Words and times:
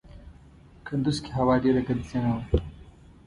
کندوز 0.85 1.17
کې 1.23 1.31
هوا 1.37 1.55
ډېره 1.63 1.81
ګردجنه 1.87 2.29
وه. 2.33 2.43